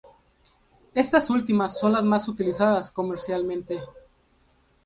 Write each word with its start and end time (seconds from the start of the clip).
Estas 0.95 1.29
últimas 1.29 1.77
son 1.77 1.91
las 1.91 2.03
más 2.03 2.27
utilizadas 2.27 2.91
comercialmente. 2.91 3.81